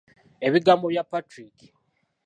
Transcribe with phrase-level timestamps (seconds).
[0.47, 1.57] Ebigambo bya Patrick.